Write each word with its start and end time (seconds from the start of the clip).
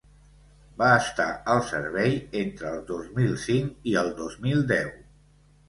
Va 0.81 0.87
estar 1.01 1.27
al 1.57 1.61
servei 1.67 2.17
entre 2.41 2.69
el 2.71 2.81
dos 2.89 3.13
mil 3.21 3.39
cinc 3.47 3.89
i 3.93 3.97
el 4.05 4.13
dos 4.25 4.43
mil 4.49 4.69
deu. 4.77 4.93